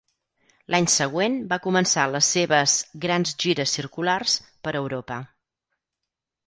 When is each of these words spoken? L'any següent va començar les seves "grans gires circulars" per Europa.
L'any 0.75 0.87
següent 0.93 1.35
va 1.51 1.59
començar 1.65 2.05
les 2.15 2.31
seves 2.37 2.75
"grans 3.05 3.37
gires 3.45 3.77
circulars" 3.81 4.39
per 4.67 4.79
Europa. 4.85 5.25